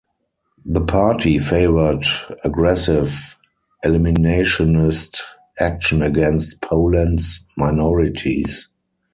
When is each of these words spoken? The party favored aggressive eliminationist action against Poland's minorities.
The 0.65 0.81
party 0.83 1.37
favored 1.37 2.05
aggressive 2.43 3.37
eliminationist 3.85 5.21
action 5.59 6.01
against 6.01 6.59
Poland's 6.59 7.41
minorities. 7.55 8.67